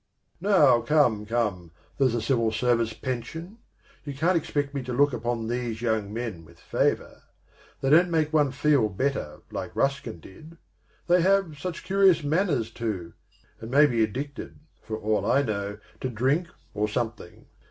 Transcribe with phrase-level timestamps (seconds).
[0.51, 3.59] "Now come, come, there J s the Civil Service pension.
[4.03, 7.21] You can't expect me to look on these young men with favour.
[7.81, 10.57] They don't make one feel better like Ruskin did.
[11.05, 13.13] They have such curious manners, too,
[13.59, 17.45] and may be addicted, for all I know, to drink, or something.